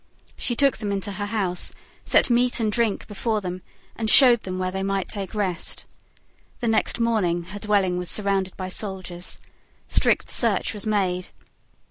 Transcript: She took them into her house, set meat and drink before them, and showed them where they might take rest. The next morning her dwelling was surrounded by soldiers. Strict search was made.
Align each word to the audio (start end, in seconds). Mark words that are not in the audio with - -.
She 0.35 0.55
took 0.55 0.77
them 0.77 0.91
into 0.91 1.11
her 1.11 1.27
house, 1.27 1.71
set 2.03 2.31
meat 2.31 2.59
and 2.59 2.71
drink 2.71 3.05
before 3.05 3.39
them, 3.39 3.61
and 3.95 4.09
showed 4.09 4.41
them 4.41 4.57
where 4.57 4.71
they 4.71 4.81
might 4.81 5.07
take 5.07 5.35
rest. 5.35 5.85
The 6.59 6.67
next 6.67 6.99
morning 6.99 7.43
her 7.43 7.59
dwelling 7.59 7.99
was 7.99 8.09
surrounded 8.09 8.57
by 8.57 8.69
soldiers. 8.69 9.37
Strict 9.87 10.31
search 10.31 10.73
was 10.73 10.87
made. 10.87 11.27